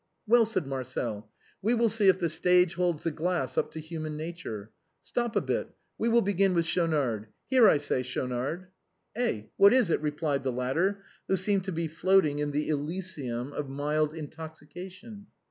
"Well," 0.27 0.45
said 0.47 0.65
Marcel," 0.65 1.29
we 1.61 1.75
will 1.75 1.87
see 1.87 2.07
if 2.07 2.17
the 2.17 2.27
stage 2.27 2.73
holds 2.73 3.03
the 3.03 3.11
glass 3.11 3.55
up 3.55 3.69
to 3.73 3.79
human 3.79 4.17
nature. 4.17 4.71
Stop 5.03 5.35
a 5.35 5.41
bit, 5.41 5.75
we 5.99 6.09
will 6.09 6.23
begin 6.23 6.55
with 6.55 6.65
Schaunard. 6.65 7.27
Here, 7.45 7.69
I 7.69 7.77
say, 7.77 8.01
Schaunard."" 8.01 8.69
Eh? 9.15 9.43
What 9.57 9.73
is 9.73 9.91
it?" 9.91 10.01
replied 10.01 10.43
the 10.43 10.51
latter, 10.51 11.03
who 11.27 11.37
seemed 11.37 11.65
to 11.65 11.71
be 11.71 11.87
floating 11.87 12.39
in 12.39 12.49
the 12.49 12.67
elysium 12.69 13.53
of 13.53 13.69
mild 13.69 14.15
intoxication. 14.15 15.27